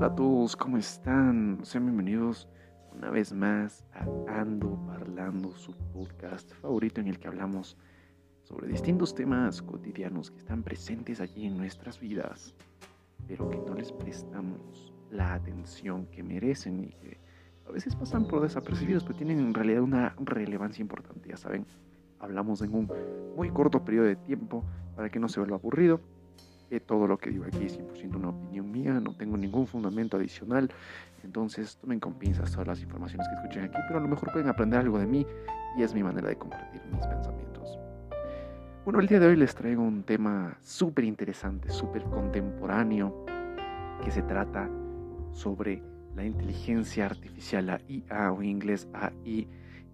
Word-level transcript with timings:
Hola 0.00 0.06
a 0.06 0.16
todos, 0.16 0.56
¿cómo 0.56 0.78
están? 0.78 1.58
Sean 1.62 1.84
bienvenidos 1.84 2.48
una 2.96 3.10
vez 3.10 3.34
más 3.34 3.84
a 3.92 4.06
Ando 4.40 4.82
Parlando, 4.86 5.52
su 5.52 5.76
podcast 5.92 6.50
favorito 6.54 7.02
en 7.02 7.08
el 7.08 7.18
que 7.18 7.28
hablamos 7.28 7.76
sobre 8.40 8.68
distintos 8.68 9.14
temas 9.14 9.60
cotidianos 9.60 10.30
que 10.30 10.38
están 10.38 10.62
presentes 10.62 11.20
allí 11.20 11.44
en 11.44 11.58
nuestras 11.58 12.00
vidas, 12.00 12.54
pero 13.28 13.46
que 13.50 13.58
no 13.58 13.74
les 13.74 13.92
prestamos 13.92 14.94
la 15.10 15.34
atención 15.34 16.06
que 16.06 16.22
merecen 16.22 16.82
y 16.82 16.92
que 16.92 17.18
a 17.68 17.70
veces 17.70 17.94
pasan 17.94 18.26
por 18.26 18.40
desapercibidos, 18.40 19.04
pero 19.04 19.18
tienen 19.18 19.38
en 19.38 19.52
realidad 19.52 19.82
una 19.82 20.14
relevancia 20.18 20.80
importante, 20.80 21.28
ya 21.28 21.36
saben. 21.36 21.66
Hablamos 22.20 22.62
en 22.62 22.74
un 22.74 22.90
muy 23.36 23.50
corto 23.50 23.84
periodo 23.84 24.06
de 24.06 24.16
tiempo 24.16 24.64
para 24.96 25.10
que 25.10 25.18
no 25.18 25.28
se 25.28 25.40
vuelva 25.40 25.56
aburrido 25.56 26.00
todo 26.78 27.08
lo 27.08 27.18
que 27.18 27.30
digo 27.30 27.44
aquí 27.44 27.64
es 27.64 27.80
100% 27.80 28.14
una 28.14 28.28
opinión 28.28 28.70
mía, 28.70 28.92
no 29.00 29.12
tengo 29.14 29.36
ningún 29.36 29.66
fundamento 29.66 30.16
adicional, 30.16 30.70
entonces 31.24 31.76
tomen 31.78 31.98
con 31.98 32.14
pinzas 32.14 32.52
todas 32.52 32.68
las 32.68 32.80
informaciones 32.80 33.26
que 33.26 33.34
escuchen 33.34 33.64
aquí, 33.64 33.78
pero 33.88 33.98
a 33.98 34.02
lo 34.02 34.08
mejor 34.08 34.30
pueden 34.30 34.48
aprender 34.48 34.78
algo 34.78 34.98
de 35.00 35.06
mí 35.06 35.26
y 35.76 35.82
es 35.82 35.92
mi 35.94 36.04
manera 36.04 36.28
de 36.28 36.36
compartir 36.36 36.80
mis 36.92 37.04
pensamientos. 37.04 37.76
Bueno, 38.84 39.00
el 39.00 39.08
día 39.08 39.18
de 39.18 39.26
hoy 39.26 39.36
les 39.36 39.54
traigo 39.54 39.82
un 39.82 40.04
tema 40.04 40.56
súper 40.60 41.04
interesante, 41.04 41.70
súper 41.70 42.04
contemporáneo, 42.04 43.26
que 44.04 44.10
se 44.10 44.22
trata 44.22 44.70
sobre 45.32 45.82
la 46.14 46.24
inteligencia 46.24 47.06
artificial, 47.06 47.66
la 47.66 47.80
IA 47.88 48.32
o 48.32 48.42
en 48.42 48.48
inglés 48.48 48.88
AI, 48.92 49.48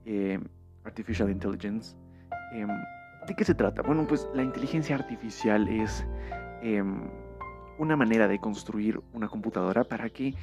eh, 0.04 0.38
Artificial 0.84 1.30
Intelligence. 1.30 1.96
Em, 2.52 2.68
¿De 3.26 3.34
qué 3.34 3.44
se 3.44 3.54
trata? 3.54 3.82
Bueno, 3.82 4.06
pues 4.06 4.28
la 4.34 4.42
inteligencia 4.42 4.94
artificial 4.94 5.66
es 5.68 6.06
Em, 6.62 7.08
una 7.78 7.96
manera 7.96 8.26
de 8.26 8.38
construir 8.38 9.00
una 9.12 9.28
computadora 9.28 9.84
para 9.84 10.08
que 10.08 10.34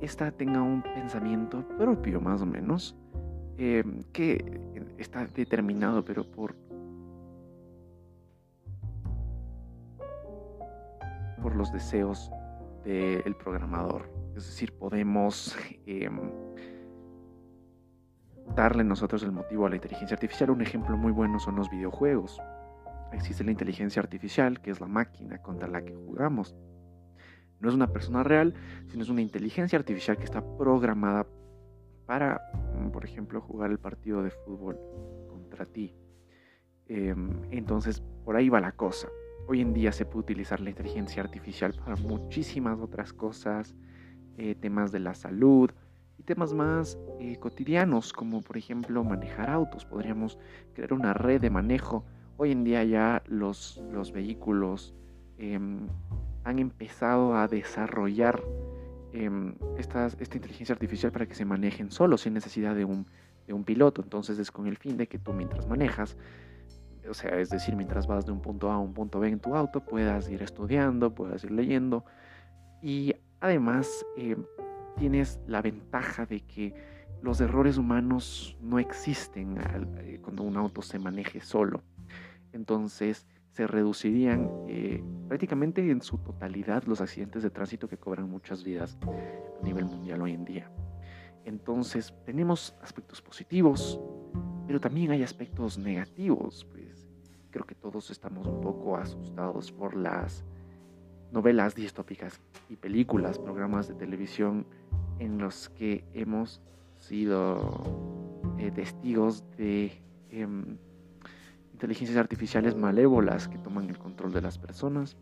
ésta 0.00 0.30
tenga 0.32 0.60
un 0.60 0.82
pensamiento 0.82 1.66
propio, 1.78 2.20
más 2.20 2.42
o 2.42 2.46
menos, 2.46 2.94
em, 3.56 4.02
que 4.12 4.60
está 4.98 5.26
determinado, 5.26 6.04
pero 6.04 6.24
por, 6.24 6.54
por 11.42 11.56
los 11.56 11.72
deseos 11.72 12.30
del 12.84 13.34
programador. 13.36 14.10
Es 14.36 14.46
decir, 14.46 14.72
podemos 14.72 15.56
em, 15.86 16.30
darle 18.54 18.84
nosotros 18.84 19.22
el 19.22 19.32
motivo 19.32 19.64
a 19.64 19.70
la 19.70 19.76
inteligencia 19.76 20.16
artificial. 20.16 20.50
Un 20.50 20.60
ejemplo 20.60 20.98
muy 20.98 21.12
bueno 21.12 21.38
son 21.38 21.56
los 21.56 21.70
videojuegos 21.70 22.38
existe 23.14 23.44
la 23.44 23.50
inteligencia 23.50 24.00
artificial, 24.00 24.60
que 24.60 24.70
es 24.70 24.80
la 24.80 24.86
máquina 24.86 25.38
contra 25.42 25.68
la 25.68 25.84
que 25.84 25.94
jugamos. 25.94 26.54
No 27.60 27.68
es 27.68 27.74
una 27.74 27.92
persona 27.92 28.22
real, 28.22 28.54
sino 28.88 29.02
es 29.02 29.08
una 29.08 29.22
inteligencia 29.22 29.78
artificial 29.78 30.16
que 30.16 30.24
está 30.24 30.42
programada 30.56 31.26
para, 32.06 32.40
mm, 32.78 32.90
por 32.90 33.04
ejemplo, 33.04 33.40
jugar 33.40 33.70
el 33.70 33.78
partido 33.78 34.22
de 34.22 34.30
fútbol 34.30 34.78
contra 35.28 35.64
ti. 35.64 35.94
Em, 36.86 37.40
entonces, 37.50 38.02
por 38.24 38.36
ahí 38.36 38.48
va 38.48 38.60
la 38.60 38.72
cosa. 38.72 39.08
Hoy 39.46 39.60
en 39.60 39.72
día 39.72 39.92
se 39.92 40.04
puede 40.04 40.20
utilizar 40.20 40.60
la 40.60 40.70
inteligencia 40.70 41.22
artificial 41.22 41.74
para 41.74 41.96
muchísimas 41.96 42.78
otras 42.80 43.12
cosas, 43.12 43.74
eh, 44.36 44.54
temas 44.54 44.90
de 44.92 45.00
la 45.00 45.14
salud 45.14 45.70
y 46.18 46.22
temas 46.22 46.52
más 46.52 46.98
eh, 47.20 47.38
cotidianos, 47.38 48.12
como 48.12 48.40
por 48.42 48.56
ejemplo 48.56 49.04
manejar 49.04 49.50
autos. 49.50 49.84
Podríamos 49.84 50.38
crear 50.74 50.92
una 50.92 51.14
red 51.14 51.40
de 51.40 51.50
manejo 51.50 52.04
Hoy 52.36 52.50
en 52.50 52.64
día 52.64 52.82
ya 52.82 53.22
los, 53.28 53.80
los 53.92 54.10
vehículos 54.10 54.92
em, 55.38 55.86
han 56.42 56.58
empezado 56.58 57.36
a 57.36 57.46
desarrollar 57.46 58.42
em, 59.12 59.54
esta 59.78 60.08
inteligencia 60.18 60.72
artificial 60.72 61.12
para 61.12 61.26
que 61.26 61.34
se 61.36 61.44
manejen 61.44 61.92
solos 61.92 62.22
sin 62.22 62.34
necesidad 62.34 62.74
de 62.74 62.84
un, 62.84 63.06
de 63.46 63.52
un 63.52 63.62
piloto. 63.62 64.02
Entonces 64.02 64.40
es 64.40 64.50
con 64.50 64.66
el 64.66 64.76
fin 64.76 64.96
de 64.96 65.06
que 65.06 65.16
tú 65.20 65.32
mientras 65.32 65.68
manejas, 65.68 66.16
o 67.08 67.14
sea, 67.14 67.38
es 67.38 67.50
decir, 67.50 67.76
mientras 67.76 68.08
vas 68.08 68.26
de 68.26 68.32
un 68.32 68.40
punto 68.40 68.68
A 68.68 68.74
a 68.74 68.78
un 68.78 68.94
punto 68.94 69.20
B 69.20 69.28
en 69.28 69.38
tu 69.38 69.54
auto, 69.54 69.84
puedas 69.84 70.28
ir 70.28 70.42
estudiando, 70.42 71.14
puedas 71.14 71.44
ir 71.44 71.52
leyendo. 71.52 72.04
Y 72.82 73.14
además 73.38 74.04
em, 74.16 74.44
tienes 74.98 75.38
la 75.46 75.62
ventaja 75.62 76.26
de 76.26 76.40
que 76.40 76.74
los 77.22 77.40
errores 77.40 77.78
humanos 77.78 78.58
no 78.60 78.80
existen 78.80 79.56
eh, 80.00 80.18
cuando 80.20 80.42
un 80.42 80.56
auto 80.56 80.82
se 80.82 80.98
maneje 80.98 81.40
solo 81.40 81.80
entonces 82.54 83.26
se 83.50 83.66
reducirían 83.66 84.50
eh, 84.68 85.02
prácticamente 85.28 85.88
en 85.90 86.02
su 86.02 86.18
totalidad 86.18 86.84
los 86.84 87.00
accidentes 87.00 87.42
de 87.42 87.50
tránsito 87.50 87.88
que 87.88 87.96
cobran 87.96 88.28
muchas 88.28 88.64
vidas 88.64 88.98
a 89.02 89.64
nivel 89.64 89.84
mundial 89.84 90.22
hoy 90.22 90.32
en 90.32 90.44
día. 90.44 90.70
Entonces 91.44 92.14
tenemos 92.24 92.74
aspectos 92.82 93.20
positivos, 93.20 94.00
pero 94.66 94.80
también 94.80 95.10
hay 95.10 95.22
aspectos 95.22 95.78
negativos. 95.78 96.66
Pues 96.72 97.06
creo 97.50 97.64
que 97.64 97.74
todos 97.74 98.10
estamos 98.10 98.46
un 98.46 98.60
poco 98.60 98.96
asustados 98.96 99.70
por 99.70 99.94
las 99.94 100.44
novelas 101.30 101.74
distópicas 101.74 102.40
y 102.68 102.76
películas, 102.76 103.38
programas 103.38 103.88
de 103.88 103.94
televisión 103.94 104.66
en 105.18 105.38
los 105.38 105.68
que 105.70 106.04
hemos 106.14 106.60
sido 106.98 107.82
eh, 108.58 108.70
testigos 108.70 109.44
de 109.56 109.92
em, 110.30 110.78
inteligencias 111.84 112.16
artificiales 112.16 112.74
malévolas 112.74 113.46
que 113.46 113.58
toman 113.58 113.90
el 113.90 113.98
control 113.98 114.32
de 114.32 114.40
las 114.40 114.56
personas 114.56 115.18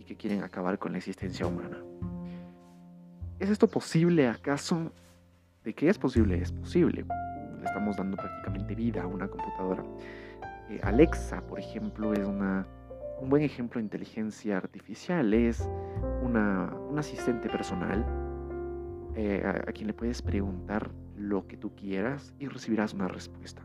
y 0.00 0.04
que 0.04 0.16
quieren 0.16 0.42
acabar 0.42 0.76
con 0.76 0.90
la 0.90 0.98
existencia 0.98 1.46
humana. 1.46 1.78
¿Es 3.38 3.48
esto 3.48 3.68
posible 3.68 4.26
acaso? 4.26 4.90
¿De 5.62 5.72
qué 5.72 5.88
es 5.88 5.98
posible? 5.98 6.38
Es 6.38 6.50
posible. 6.50 7.04
Le 7.60 7.64
estamos 7.64 7.96
dando 7.96 8.16
prácticamente 8.16 8.74
vida 8.74 9.04
a 9.04 9.06
una 9.06 9.28
computadora. 9.28 9.84
Eh, 10.70 10.80
Alexa, 10.82 11.40
por 11.46 11.60
ejemplo, 11.60 12.12
es 12.14 12.26
una, 12.26 12.66
un 13.20 13.28
buen 13.28 13.44
ejemplo 13.44 13.78
de 13.78 13.84
inteligencia 13.84 14.56
artificial. 14.56 15.32
Es 15.32 15.68
una, 16.20 16.74
un 16.90 16.98
asistente 16.98 17.48
personal 17.48 18.04
eh, 19.14 19.40
a 19.44 19.70
quien 19.70 19.86
le 19.86 19.94
puedes 19.94 20.20
preguntar 20.20 20.90
lo 21.16 21.46
que 21.46 21.56
tú 21.56 21.76
quieras 21.76 22.34
y 22.40 22.48
recibirás 22.48 22.92
una 22.92 23.06
respuesta. 23.06 23.62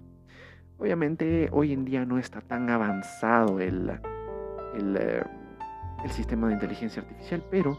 Obviamente 0.80 1.50
hoy 1.52 1.74
en 1.74 1.86
día 1.86 2.06
no 2.06 2.20
está 2.20 2.42
tan 2.42 2.70
avanzado 2.70 3.60
el, 3.60 3.90
eh, 3.90 5.24
el, 6.04 6.12
sistema 6.12 6.48
de 6.48 6.54
inteligencia 6.54 7.02
artificial, 7.02 7.44
pero 7.50 7.78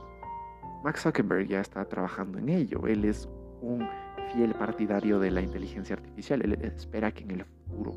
Max 0.82 1.02
Zuckerberg 1.02 1.46
ya 1.46 1.60
está 1.60 1.84
trabajando 1.84 2.38
en 2.38 2.48
ello. 2.48 2.86
Él 2.86 3.04
es 3.04 3.28
un 3.60 3.88
fiel 4.32 4.52
partidario 4.54 5.20
de 5.20 5.30
la 5.30 5.40
inteligencia 5.40 5.94
artificial. 5.94 6.42
Él 6.42 6.58
espera 6.62 7.12
que 7.12 7.22
en 7.22 7.30
el 7.32 7.44
futuro 7.44 7.94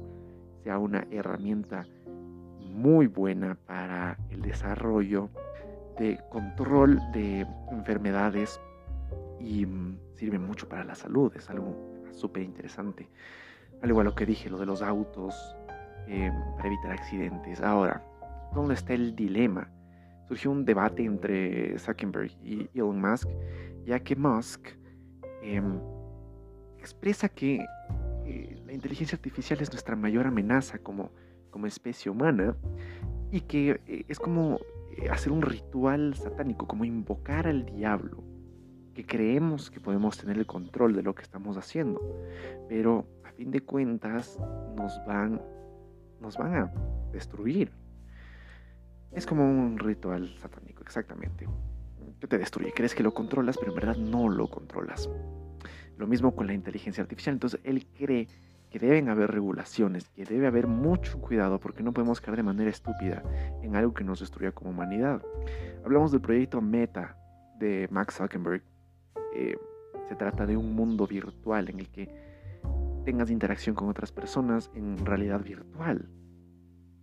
sea 0.63 0.77
una 0.77 1.07
herramienta 1.09 1.87
muy 2.59 3.07
buena 3.07 3.55
para 3.65 4.17
el 4.29 4.41
desarrollo 4.41 5.29
de 5.97 6.19
control 6.29 6.99
de 7.11 7.45
enfermedades 7.71 8.61
y 9.39 9.65
mm, 9.65 9.97
sirve 10.15 10.37
mucho 10.37 10.69
para 10.69 10.83
la 10.83 10.93
salud. 10.93 11.31
Es 11.35 11.49
algo 11.49 11.75
súper 12.11 12.43
interesante. 12.43 13.09
Al 13.81 13.89
igual 13.89 14.05
lo 14.05 14.15
que 14.15 14.25
dije, 14.25 14.49
lo 14.49 14.57
de 14.57 14.65
los 14.65 14.81
autos 14.81 15.35
em, 16.07 16.33
para 16.55 16.67
evitar 16.67 16.91
accidentes. 16.91 17.61
Ahora, 17.61 18.03
¿dónde 18.53 18.75
está 18.75 18.93
el 18.93 19.15
dilema? 19.15 19.69
Surgió 20.27 20.51
un 20.51 20.65
debate 20.65 21.03
entre 21.03 21.77
Zuckerberg 21.79 22.31
y 22.43 22.69
Elon 22.73 23.01
Musk, 23.01 23.27
ya 23.85 23.99
que 23.99 24.15
Musk 24.15 24.67
em, 25.41 25.79
expresa 26.77 27.27
que 27.29 27.65
eh, 28.25 28.61
la 28.65 28.73
inteligencia 28.73 29.15
artificial 29.15 29.59
es 29.61 29.71
nuestra 29.71 29.95
mayor 29.95 30.27
amenaza 30.27 30.77
como, 30.77 31.11
especie 31.65 32.09
humana 32.09 32.55
y 33.31 33.41
que 33.41 33.81
eh, 33.85 34.05
es 34.07 34.19
como 34.19 34.59
eh, 34.97 35.09
hacer 35.09 35.31
un 35.31 35.41
ritual 35.41 36.15
satánico, 36.15 36.67
como 36.67 36.85
invocar 36.85 37.47
al 37.47 37.65
diablo, 37.65 38.23
que 38.93 39.05
creemos 39.05 39.71
que 39.71 39.79
podemos 39.79 40.17
tener 40.17 40.37
el 40.37 40.45
control 40.45 40.93
de 40.93 41.03
lo 41.03 41.15
que 41.15 41.21
estamos 41.21 41.57
haciendo, 41.57 42.01
pero 42.67 43.05
fin 43.41 43.49
de 43.49 43.61
cuentas 43.61 44.37
nos 44.77 45.03
van, 45.07 45.41
nos 46.19 46.37
van 46.37 46.53
a 46.53 46.71
destruir. 47.11 47.71
Es 49.11 49.25
como 49.25 49.43
un 49.43 49.79
ritual 49.79 50.29
satánico, 50.37 50.83
exactamente. 50.83 51.47
Que 52.19 52.27
te 52.27 52.37
destruye, 52.37 52.71
crees 52.71 52.93
que 52.93 53.01
lo 53.01 53.15
controlas, 53.15 53.57
pero 53.57 53.71
en 53.71 53.75
verdad 53.79 53.97
no 53.97 54.29
lo 54.29 54.47
controlas. 54.47 55.09
Lo 55.97 56.05
mismo 56.05 56.35
con 56.35 56.45
la 56.45 56.53
inteligencia 56.53 57.01
artificial. 57.01 57.33
Entonces 57.33 57.59
él 57.63 57.87
cree 57.97 58.27
que 58.69 58.77
deben 58.77 59.09
haber 59.09 59.31
regulaciones, 59.31 60.07
que 60.09 60.23
debe 60.23 60.45
haber 60.45 60.67
mucho 60.67 61.19
cuidado 61.19 61.59
porque 61.59 61.81
no 61.81 61.93
podemos 61.93 62.21
caer 62.21 62.37
de 62.37 62.43
manera 62.43 62.69
estúpida 62.69 63.23
en 63.63 63.75
algo 63.75 63.95
que 63.95 64.03
nos 64.03 64.19
destruya 64.19 64.51
como 64.51 64.69
humanidad. 64.69 65.23
Hablamos 65.83 66.11
del 66.11 66.21
proyecto 66.21 66.61
Meta 66.61 67.17
de 67.57 67.87
Max 67.89 68.17
Zuckerberg. 68.17 68.61
Eh, 69.33 69.57
se 70.07 70.15
trata 70.15 70.45
de 70.45 70.57
un 70.57 70.75
mundo 70.75 71.07
virtual 71.07 71.69
en 71.69 71.79
el 71.79 71.89
que 71.89 72.09
tengas 73.05 73.29
interacción 73.31 73.75
con 73.75 73.89
otras 73.89 74.11
personas 74.11 74.71
en 74.75 75.05
realidad 75.05 75.43
virtual. 75.43 76.09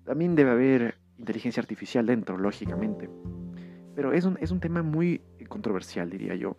También 0.05 0.35
debe 0.35 0.51
haber 0.51 0.99
inteligencia 1.19 1.61
artificial 1.61 2.07
dentro, 2.07 2.39
lógicamente. 2.39 3.11
Pero 3.95 4.13
es 4.13 4.25
un, 4.25 4.39
es 4.41 4.51
un 4.51 4.61
tema 4.61 4.83
muy 4.83 5.23
controversial, 5.49 6.09
diría 6.11 6.35
yo, 6.35 6.57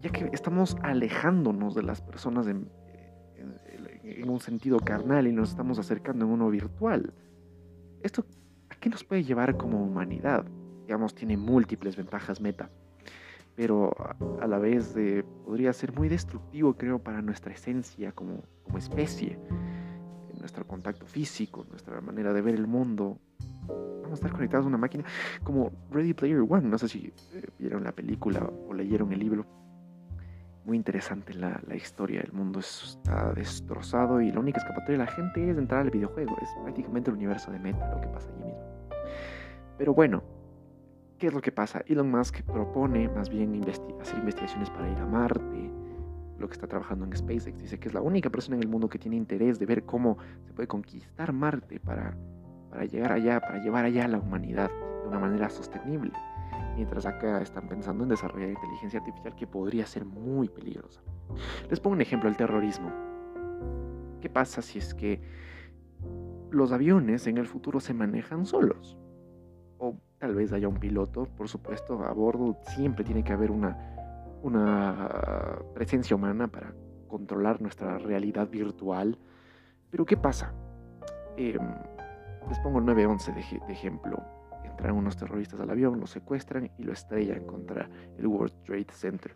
ya 0.00 0.10
que 0.10 0.30
estamos 0.32 0.76
alejándonos 0.82 1.74
de 1.74 1.82
las 1.82 2.00
personas 2.00 2.46
en, 2.46 2.70
en, 3.36 4.28
un 4.28 4.40
sentido 4.40 4.78
carnal 4.78 5.26
y 5.26 5.32
nos 5.32 5.50
estamos 5.50 5.78
acercando 5.78 6.24
en 6.24 6.30
uno 6.30 6.48
virtual. 6.48 7.12
¿Esto 8.02 8.24
a 8.70 8.74
qué 8.76 8.88
nos 8.88 9.04
puede 9.04 9.24
llevar 9.24 9.56
como 9.56 9.82
humanidad? 9.82 10.46
Digamos, 10.86 11.14
tiene 11.14 11.36
múltiples 11.36 11.96
ventajas 11.96 12.40
meta, 12.40 12.70
pero 13.54 13.94
a 14.40 14.46
la 14.46 14.58
vez 14.58 14.94
eh, 14.96 15.24
podría 15.44 15.72
ser 15.72 15.92
muy 15.92 16.08
destructivo, 16.08 16.74
creo, 16.74 16.98
para 16.98 17.20
nuestra 17.22 17.52
esencia 17.52 18.12
como, 18.12 18.42
especie, 18.76 19.38
nuestro 20.40 20.66
contacto 20.66 21.06
físico, 21.06 21.66
nuestra 21.70 22.00
manera 22.00 22.32
de 22.32 22.40
ver 22.40 22.54
el 22.54 22.66
mundo, 22.66 23.18
vamos 23.68 24.12
a 24.12 24.14
estar 24.14 24.32
conectados 24.32 24.64
a 24.64 24.68
una 24.68 24.78
máquina 24.78 25.04
como 25.44 25.70
Ready 25.90 26.14
Player 26.14 26.40
One. 26.40 26.68
No 26.68 26.78
sé 26.78 26.88
si 26.88 27.12
eh, 27.34 27.46
vieron 27.58 27.84
la 27.84 27.92
película 27.92 28.50
o 28.68 28.74
leyeron 28.74 29.12
el 29.12 29.20
libro. 29.20 29.46
Muy 30.64 30.76
interesante 30.76 31.34
la, 31.34 31.60
la, 31.66 31.74
historia. 31.74 32.20
El 32.20 32.32
mundo 32.32 32.60
está 32.60 33.32
destrozado 33.34 34.20
y 34.20 34.30
la 34.30 34.38
única 34.38 34.58
escapatoria 34.58 34.98
de 34.98 35.04
la 35.04 35.10
gente 35.10 35.50
es 35.50 35.58
entrar 35.58 35.80
al 35.80 35.90
videojuego. 35.90 36.36
Es 36.40 36.50
prácticamente 36.62 37.10
el 37.10 37.16
universo 37.16 37.50
de 37.50 37.58
Meta 37.58 37.94
lo 37.94 38.00
que 38.00 38.06
pasa 38.08 38.28
allí 38.30 38.44
mismo. 38.44 38.62
Pero 39.76 39.92
bueno, 39.92 40.22
¿qué 41.22 41.28
es 41.28 41.34
lo 41.34 41.40
que 41.40 41.52
pasa? 41.52 41.84
Elon 41.86 42.10
Musk 42.10 42.42
propone 42.42 43.08
más 43.08 43.30
bien 43.30 43.62
hacer 44.00 44.18
investigaciones 44.18 44.68
para 44.70 44.90
ir 44.90 44.98
a 44.98 45.06
Marte. 45.06 45.70
Lo 46.36 46.48
que 46.48 46.52
está 46.52 46.66
trabajando 46.66 47.04
en 47.04 47.16
SpaceX 47.16 47.60
dice 47.60 47.78
que 47.78 47.86
es 47.86 47.94
la 47.94 48.00
única 48.00 48.28
persona 48.28 48.56
en 48.56 48.62
el 48.64 48.68
mundo 48.68 48.88
que 48.88 48.98
tiene 48.98 49.14
interés 49.14 49.60
de 49.60 49.66
ver 49.66 49.84
cómo 49.84 50.18
se 50.44 50.52
puede 50.52 50.66
conquistar 50.66 51.32
Marte 51.32 51.78
para 51.78 52.18
para 52.68 52.86
llegar 52.86 53.12
allá, 53.12 53.38
para 53.38 53.62
llevar 53.62 53.84
allá 53.84 54.06
a 54.06 54.08
la 54.08 54.18
humanidad 54.18 54.68
de 55.02 55.08
una 55.08 55.20
manera 55.20 55.48
sostenible. 55.48 56.10
Mientras 56.74 57.06
acá 57.06 57.40
están 57.40 57.68
pensando 57.68 58.02
en 58.02 58.08
desarrollar 58.08 58.50
inteligencia 58.50 58.98
artificial 58.98 59.36
que 59.36 59.46
podría 59.46 59.86
ser 59.86 60.04
muy 60.04 60.48
peligrosa. 60.48 61.02
Les 61.70 61.78
pongo 61.78 61.94
un 61.94 62.00
ejemplo, 62.00 62.28
el 62.28 62.36
terrorismo. 62.36 62.90
¿Qué 64.20 64.28
pasa 64.28 64.60
si 64.60 64.80
es 64.80 64.92
que 64.92 65.20
los 66.50 66.72
aviones 66.72 67.28
en 67.28 67.38
el 67.38 67.46
futuro 67.46 67.78
se 67.78 67.94
manejan 67.94 68.44
solos? 68.44 68.98
Tal 70.22 70.36
vez 70.36 70.52
haya 70.52 70.68
un 70.68 70.76
piloto, 70.76 71.24
por 71.36 71.48
supuesto, 71.48 72.04
a 72.04 72.12
bordo 72.12 72.56
siempre 72.76 73.02
tiene 73.04 73.24
que 73.24 73.32
haber 73.32 73.50
una, 73.50 73.76
una 74.44 75.58
presencia 75.74 76.14
humana 76.14 76.46
para 76.46 76.72
controlar 77.08 77.60
nuestra 77.60 77.98
realidad 77.98 78.48
virtual. 78.48 79.18
Pero 79.90 80.06
¿qué 80.06 80.16
pasa? 80.16 80.54
Eh, 81.36 81.58
les 82.48 82.58
pongo 82.60 82.78
el 82.78 82.84
911 82.84 83.32
de, 83.32 83.66
de 83.66 83.72
ejemplo. 83.72 84.22
Entran 84.64 84.94
unos 84.94 85.16
terroristas 85.16 85.58
al 85.58 85.70
avión, 85.70 85.98
lo 85.98 86.06
secuestran 86.06 86.70
y 86.78 86.84
lo 86.84 86.92
estrellan 86.92 87.44
contra 87.44 87.90
el 88.16 88.28
World 88.28 88.62
Trade 88.62 88.92
Center. 88.92 89.34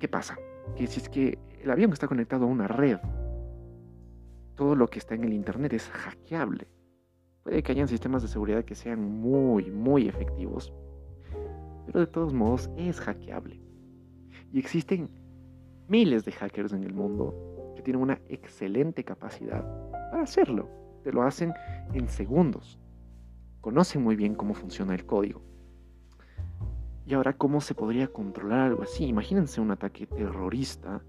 ¿Qué 0.00 0.08
pasa? 0.08 0.36
Que 0.74 0.88
si 0.88 0.98
es 0.98 1.08
que 1.08 1.38
el 1.62 1.70
avión 1.70 1.92
está 1.92 2.08
conectado 2.08 2.46
a 2.46 2.48
una 2.48 2.66
red, 2.66 2.98
todo 4.56 4.74
lo 4.74 4.88
que 4.88 4.98
está 4.98 5.14
en 5.14 5.22
el 5.22 5.32
Internet 5.32 5.74
es 5.74 5.88
hackeable. 5.90 6.66
Puede 7.46 7.62
que 7.62 7.70
hayan 7.70 7.86
sistemas 7.86 8.22
de 8.22 8.28
seguridad 8.28 8.64
que 8.64 8.74
sean 8.74 9.00
muy, 9.00 9.70
muy 9.70 10.08
efectivos, 10.08 10.74
pero 11.86 12.00
de 12.00 12.08
todos 12.08 12.34
modos 12.34 12.68
es 12.76 12.98
hackeable. 12.98 13.62
Y 14.52 14.58
existen 14.58 15.08
miles 15.86 16.24
de 16.24 16.32
hackers 16.32 16.72
en 16.72 16.82
el 16.82 16.92
mundo 16.92 17.72
que 17.76 17.82
tienen 17.82 18.02
una 18.02 18.20
excelente 18.28 19.04
capacidad 19.04 19.64
para 20.10 20.24
hacerlo 20.24 20.68
lo 21.12 21.22
hacen 21.22 21.54
en 21.92 22.08
segundos. 22.08 22.78
Conocen 23.60 24.02
muy 24.02 24.16
bien 24.16 24.34
cómo 24.34 24.54
funciona 24.54 24.94
el 24.94 25.06
código. 25.06 25.42
Y 27.06 27.14
ahora, 27.14 27.34
¿cómo 27.34 27.60
se 27.60 27.74
podría 27.74 28.08
controlar 28.08 28.60
algo 28.60 28.82
así? 28.82 29.06
Imagínense 29.06 29.60
un 29.60 29.70
ataque 29.70 30.06
terrorista 30.06 31.00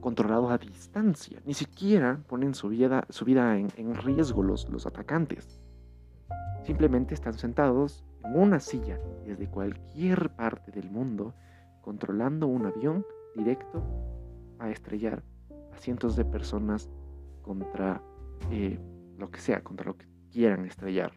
controlado 0.00 0.48
a 0.48 0.56
distancia. 0.56 1.42
Ni 1.44 1.52
siquiera 1.52 2.22
ponen 2.26 2.54
su 2.54 2.68
vida, 2.68 3.04
su 3.10 3.26
en 3.26 3.94
riesgo 3.96 4.42
los, 4.42 4.68
los 4.70 4.86
atacantes. 4.86 5.60
Simplemente 6.66 7.14
están 7.14 7.34
sentados 7.34 8.04
en 8.24 8.36
una 8.36 8.58
silla 8.58 8.98
desde 9.24 9.48
cualquier 9.48 10.30
parte 10.30 10.72
del 10.72 10.90
mundo, 10.90 11.32
controlando 11.80 12.48
un 12.48 12.66
avión 12.66 13.06
directo 13.36 13.84
a 14.58 14.68
estrellar 14.70 15.22
a 15.72 15.78
cientos 15.78 16.16
de 16.16 16.24
personas 16.24 16.90
contra 17.42 18.02
eh, 18.50 18.80
lo 19.16 19.30
que 19.30 19.38
sea, 19.38 19.62
contra 19.62 19.86
lo 19.86 19.96
que 19.96 20.08
quieran 20.32 20.66
estrellar. 20.66 21.12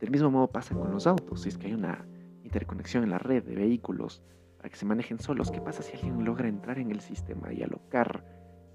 Del 0.00 0.10
mismo 0.10 0.32
modo 0.32 0.48
pasa 0.48 0.74
con 0.74 0.90
los 0.90 1.06
autos, 1.06 1.42
si 1.42 1.50
es 1.50 1.56
que 1.56 1.68
hay 1.68 1.74
una 1.74 2.04
interconexión 2.42 3.04
en 3.04 3.10
la 3.10 3.18
red 3.18 3.44
de 3.44 3.54
vehículos 3.54 4.24
para 4.56 4.68
que 4.68 4.76
se 4.76 4.86
manejen 4.86 5.20
solos, 5.20 5.52
¿qué 5.52 5.60
pasa 5.60 5.84
si 5.84 5.92
alguien 5.92 6.24
logra 6.24 6.48
entrar 6.48 6.80
en 6.80 6.90
el 6.90 7.00
sistema 7.00 7.52
y 7.52 7.62
alocar 7.62 8.24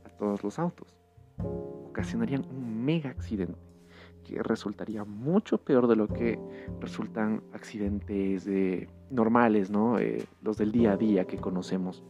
a 0.06 0.10
todos 0.12 0.46
los 0.46 0.60
autos? 0.60 0.96
Ocasionarían 1.90 2.46
un 2.50 2.86
mega 2.86 3.10
accidente 3.10 3.71
que 4.24 4.42
resultaría 4.44 5.04
mucho 5.04 5.58
peor 5.58 5.88
de 5.88 5.96
lo 5.96 6.08
que 6.08 6.40
resultan 6.80 7.42
accidentes 7.54 8.50
normales, 9.10 9.70
¿no? 9.70 10.00
Eh, 10.00 10.26
los 10.42 10.58
del 10.58 10.72
día 10.72 10.94
a 10.94 10.98
día 10.98 11.26
que 11.26 11.38
conocemos. 11.38 12.04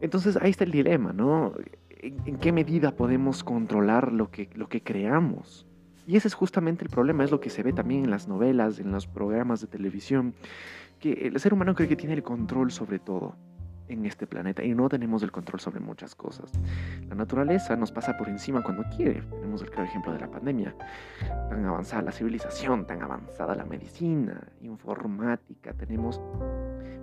Entonces 0.00 0.36
ahí 0.36 0.50
está 0.50 0.64
el 0.64 0.72
dilema, 0.72 1.12
¿no? 1.12 1.52
en, 2.02 2.36
qué 2.36 2.52
medida 2.52 2.94
podemos 2.96 3.44
controlar 3.44 4.12
lo 4.12 4.30
que, 4.30 4.50
lo 4.54 4.68
que 4.68 4.82
creamos. 4.82 5.66
Y 6.06 6.16
ese 6.16 6.28
es 6.28 6.34
justamente 6.34 6.84
el 6.84 6.90
problema, 6.90 7.24
es 7.24 7.30
lo 7.30 7.40
que 7.40 7.48
se 7.48 7.62
ve 7.62 7.72
también 7.72 8.04
en 8.04 8.10
las 8.10 8.26
novelas, 8.28 8.80
en 8.80 8.90
los 8.90 9.06
programas 9.06 9.60
de 9.60 9.68
televisión, 9.68 10.34
que 10.98 11.12
el 11.12 11.38
ser 11.38 11.54
humano 11.54 11.74
cree 11.74 11.88
que 11.88 11.96
tiene 11.96 12.14
el 12.14 12.22
control 12.22 12.72
sobre 12.72 12.98
todo 12.98 13.36
en 13.92 14.06
este 14.06 14.26
planeta 14.26 14.64
y 14.64 14.74
no 14.74 14.88
tenemos 14.88 15.22
el 15.22 15.30
control 15.30 15.60
sobre 15.60 15.80
muchas 15.80 16.14
cosas. 16.14 16.52
La 17.08 17.14
naturaleza 17.14 17.76
nos 17.76 17.92
pasa 17.92 18.16
por 18.16 18.28
encima 18.28 18.62
cuando 18.62 18.84
quiere. 18.96 19.22
Tenemos 19.22 19.62
el 19.62 19.70
claro 19.70 19.84
ejemplo 19.84 20.12
de 20.12 20.20
la 20.20 20.30
pandemia. 20.30 20.74
Tan 21.20 21.64
avanzada 21.64 22.02
la 22.02 22.12
civilización, 22.12 22.86
tan 22.86 23.02
avanzada 23.02 23.54
la 23.54 23.64
medicina, 23.64 24.48
informática, 24.60 25.72
tenemos 25.74 26.20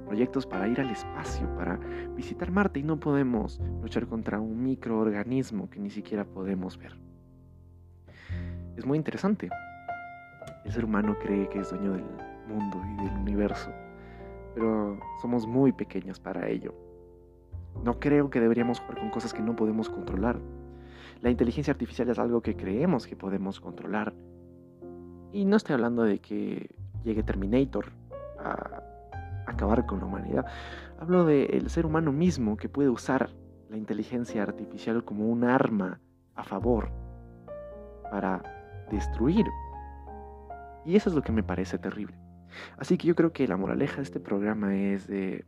proyectos 0.06 0.46
para 0.46 0.68
ir 0.68 0.82
al 0.82 0.90
espacio, 0.90 1.48
para 1.56 1.78
visitar 2.16 2.52
Marte 2.52 2.80
y 2.80 2.84
no 2.84 3.00
podemos 3.00 3.60
luchar 3.82 4.08
contra 4.08 4.40
un 4.40 4.64
microorganismo 4.64 5.70
que 5.70 5.80
ni 5.80 5.90
siquiera 5.90 6.26
podemos 6.26 6.78
ver. 6.78 6.98
Es 8.76 8.86
muy 8.86 8.98
interesante. 8.98 9.50
El 10.66 10.72
ser 10.72 10.86
humano 10.86 11.18
cree 11.22 11.48
que 11.50 11.60
es 11.60 11.70
dueño 11.70 11.94
del 11.94 12.06
mundo 12.48 12.82
y 12.94 13.04
del 13.04 13.18
universo 13.18 13.72
pero 14.54 15.00
somos 15.22 15.48
muy 15.48 15.72
pequeños 15.72 16.20
para 16.20 16.48
ello. 16.50 16.74
No 17.84 18.00
creo 18.00 18.30
que 18.30 18.40
deberíamos 18.40 18.80
jugar 18.80 19.00
con 19.00 19.10
cosas 19.10 19.34
que 19.34 19.42
no 19.42 19.56
podemos 19.56 19.90
controlar. 19.90 20.40
La 21.22 21.30
inteligencia 21.30 21.72
artificial 21.72 22.10
es 22.10 22.20
algo 22.20 22.42
que 22.42 22.56
creemos 22.56 23.08
que 23.08 23.16
podemos 23.16 23.60
controlar. 23.60 24.14
Y 25.32 25.46
no 25.46 25.58
estoy 25.58 25.74
hablando 25.74 26.04
de 26.04 26.20
que 26.20 26.70
llegue 27.04 27.24
Terminator 27.24 27.92
a 28.40 28.84
acabar 29.46 29.86
con 29.86 30.00
la 30.00 30.06
humanidad. 30.06 30.46
Hablo 31.00 31.26
del 31.26 31.70
ser 31.70 31.86
humano 31.86 32.12
mismo 32.12 32.58
que 32.58 32.70
puede 32.70 32.90
usar 32.90 33.30
la 33.70 33.78
inteligencia 33.78 34.44
artificial 34.44 35.04
como 35.04 35.30
un 35.30 35.44
arma 35.44 36.00
a 36.36 36.44
favor 36.44 36.90
para 38.12 38.42
destruir. 38.90 39.46
Y 40.86 40.96
eso 40.96 41.10
es 41.10 41.16
lo 41.16 41.22
que 41.22 41.32
me 41.32 41.44
parece 41.44 41.78
terrible. 41.78 42.18
Así 42.78 42.98
que 42.98 43.08
yo 43.08 43.16
creo 43.16 43.32
que 43.32 43.48
la 43.48 43.58
moraleja 43.58 43.98
de 43.98 44.04
este 44.04 44.20
programa 44.20 44.76
es 44.76 45.08
de 45.08 45.46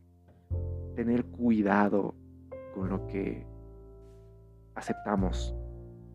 tener 0.94 1.24
cuidado 1.24 2.14
con 2.74 2.88
lo 2.88 3.06
que 3.06 3.46
aceptamos 4.74 5.54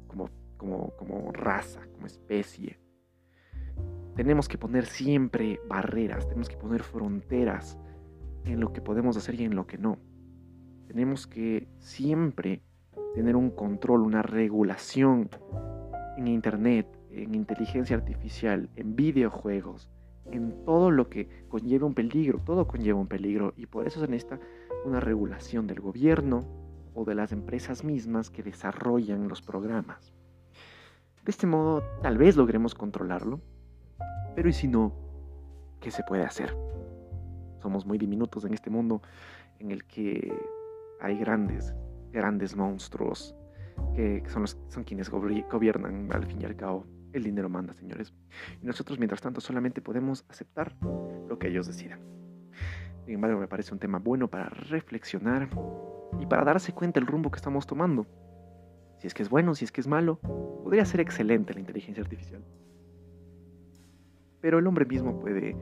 como, 0.07 0.29
como, 0.57 0.91
como 0.97 1.31
raza, 1.31 1.81
como 1.93 2.07
especie. 2.07 2.79
Tenemos 4.15 4.47
que 4.47 4.57
poner 4.57 4.85
siempre 4.85 5.59
barreras, 5.67 6.27
tenemos 6.27 6.49
que 6.49 6.57
poner 6.57 6.81
fronteras 6.81 7.77
en 8.45 8.59
lo 8.59 8.73
que 8.73 8.81
podemos 8.81 9.15
hacer 9.17 9.35
y 9.39 9.43
en 9.43 9.55
lo 9.55 9.67
que 9.67 9.77
no. 9.77 9.99
Tenemos 10.87 11.27
que 11.27 11.67
siempre 11.79 12.63
tener 13.13 13.35
un 13.35 13.51
control, 13.51 14.01
una 14.01 14.21
regulación 14.21 15.29
en 16.17 16.27
Internet, 16.27 16.87
en 17.11 17.35
inteligencia 17.35 17.95
artificial, 17.95 18.69
en 18.75 18.95
videojuegos, 18.95 19.89
en 20.31 20.63
todo 20.65 20.91
lo 20.91 21.09
que 21.09 21.27
conlleva 21.47 21.85
un 21.85 21.93
peligro, 21.93 22.39
todo 22.39 22.67
conlleva 22.67 22.99
un 22.99 23.07
peligro 23.07 23.53
y 23.55 23.65
por 23.65 23.87
eso 23.87 23.99
se 23.99 24.07
necesita 24.07 24.39
una 24.87 24.99
regulación 24.99 25.67
del 25.67 25.79
gobierno 25.81 26.45
o 26.93 27.05
de 27.05 27.15
las 27.15 27.31
empresas 27.31 27.83
mismas 27.83 28.29
que 28.29 28.43
desarrollan 28.43 29.27
los 29.27 29.41
programas. 29.41 30.13
De 31.23 31.31
este 31.31 31.45
modo 31.45 31.83
tal 32.01 32.17
vez 32.17 32.35
logremos 32.37 32.73
controlarlo, 32.73 33.41
pero 34.35 34.49
¿y 34.49 34.53
si 34.53 34.67
no? 34.67 34.93
¿Qué 35.79 35.91
se 35.91 36.03
puede 36.03 36.23
hacer? 36.23 36.55
Somos 37.61 37.85
muy 37.85 37.97
diminutos 37.97 38.45
en 38.45 38.53
este 38.53 38.69
mundo 38.69 39.01
en 39.59 39.71
el 39.71 39.83
que 39.85 40.33
hay 41.01 41.17
grandes, 41.17 41.75
grandes 42.11 42.55
monstruos 42.55 43.35
que 43.93 44.23
son, 44.27 44.43
los, 44.43 44.57
son 44.69 44.83
quienes 44.83 45.09
gobiernan 45.09 46.09
al 46.11 46.25
fin 46.25 46.41
y 46.41 46.45
al 46.45 46.55
cabo 46.55 46.85
el 47.13 47.23
dinero 47.23 47.49
manda, 47.49 47.73
señores. 47.73 48.13
Y 48.61 48.65
nosotros, 48.65 48.99
mientras 48.99 49.21
tanto, 49.21 49.41
solamente 49.41 49.81
podemos 49.81 50.25
aceptar 50.29 50.75
lo 50.81 51.37
que 51.39 51.47
ellos 51.47 51.67
decidan. 51.67 52.16
Sin 53.07 53.15
embargo, 53.15 53.39
me 53.39 53.47
parece 53.47 53.73
un 53.73 53.79
tema 53.79 53.99
bueno 53.99 54.27
para 54.27 54.49
reflexionar 54.49 55.47
y 56.19 56.25
para 56.25 56.43
darse 56.43 56.73
cuenta 56.73 56.99
el 56.99 57.07
rumbo 57.07 57.31
que 57.31 57.37
estamos 57.37 57.65
tomando. 57.65 58.05
Si 58.97 59.07
es 59.07 59.13
que 59.13 59.23
es 59.23 59.29
bueno, 59.29 59.55
si 59.55 59.63
es 59.63 59.71
que 59.71 59.79
es 59.79 59.87
malo, 59.87 60.19
podría 60.61 60.83
ser 60.83 60.99
excelente 60.99 61.53
la 61.53 61.61
inteligencia 61.61 62.03
artificial. 62.03 62.43
Pero 64.41 64.59
el 64.59 64.67
hombre 64.67 64.83
mismo 64.83 65.21
puede 65.21 65.55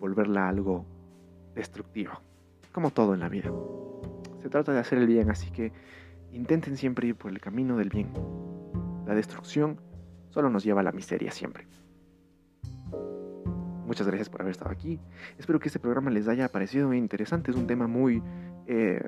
volverla 0.00 0.48
algo 0.48 0.86
destructivo, 1.54 2.12
como 2.72 2.90
todo 2.90 3.12
en 3.12 3.20
la 3.20 3.28
vida. 3.28 3.52
Se 4.40 4.48
trata 4.48 4.72
de 4.72 4.78
hacer 4.78 4.96
el 4.96 5.08
bien, 5.08 5.30
así 5.30 5.50
que 5.50 5.72
intenten 6.32 6.78
siempre 6.78 7.08
ir 7.08 7.16
por 7.16 7.30
el 7.30 7.38
camino 7.38 7.76
del 7.76 7.90
bien. 7.90 8.08
La 9.06 9.14
destrucción 9.14 9.78
solo 10.30 10.48
nos 10.48 10.64
lleva 10.64 10.80
a 10.80 10.84
la 10.84 10.92
miseria 10.92 11.32
siempre. 11.32 11.66
Muchas 13.88 14.06
gracias 14.06 14.28
por 14.28 14.42
haber 14.42 14.50
estado 14.50 14.70
aquí. 14.70 15.00
Espero 15.38 15.58
que 15.58 15.68
este 15.68 15.78
programa 15.78 16.10
les 16.10 16.28
haya 16.28 16.46
parecido 16.50 16.92
interesante. 16.92 17.50
Es 17.50 17.56
un 17.56 17.66
tema 17.66 17.86
muy, 17.86 18.22
eh, 18.66 19.02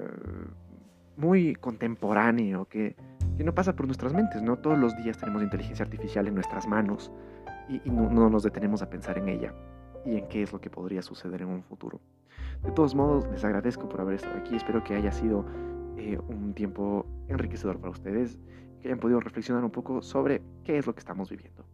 muy 1.19 1.55
contemporáneo 1.55 2.65
que, 2.65 2.97
no 3.45 3.55
pasa 3.55 3.77
por 3.77 3.85
nuestras 3.85 4.15
mentes. 4.15 4.41
No 4.41 4.57
todos 4.57 4.79
los 4.79 4.97
días 4.97 5.19
tenemos 5.19 5.43
inteligencia 5.43 5.85
artificial 5.85 6.27
en 6.29 6.35
nuestras 6.35 6.67
manos 6.67 7.13
y, 7.69 7.91
no 7.91 8.31
nos 8.31 8.43
detenemos 8.43 8.81
a 8.81 8.89
pensar 8.89 9.19
en 9.19 9.29
ella 9.29 9.53
y 10.07 10.17
en 10.17 10.29
qué 10.29 10.43
es 10.43 10.53
lo 10.53 10.63
que 10.63 10.71
podría 10.71 11.03
suceder 11.03 11.43
en 11.43 11.49
un 11.49 11.63
futuro. 11.63 12.01
De 12.63 12.73
todos 12.73 12.95
modos, 12.95 13.29
les 13.31 13.45
agradezco 13.45 13.87
por 13.87 14.01
haber 14.01 14.15
estado 14.15 14.39
aquí. 14.39 14.57
Espero 14.57 14.83
que 14.83 14.95
haya 14.95 15.13
sido 15.13 15.45
eh, 15.99 16.19
un 16.29 16.55
tiempo 16.55 17.05
enriquecedor 17.29 17.79
para 17.81 17.91
ustedes, 17.91 18.39
que 18.81 18.89
hayan 18.89 18.99
podido 18.99 19.21
reflexionar 19.21 19.63
un 19.63 19.71
poco 19.71 20.01
sobre 20.01 20.41
qué 20.65 20.79
es 20.79 20.87
lo 20.87 20.95
que 20.95 21.01
estamos 21.01 21.29
viviendo. 21.29 21.67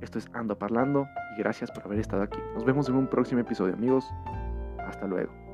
Esto 0.00 0.18
es 0.18 0.28
Ando 0.32 0.56
Parlando 0.56 1.08
y 1.36 1.40
gracias 1.40 1.70
por 1.70 1.84
haber 1.84 1.98
estado 1.98 2.22
aquí. 2.22 2.38
Nos 2.54 2.64
vemos 2.64 2.88
en 2.88 2.96
un 2.96 3.08
próximo 3.08 3.40
episodio, 3.40 3.74
amigos. 3.74 4.04
Hasta 4.78 5.06
luego. 5.06 5.47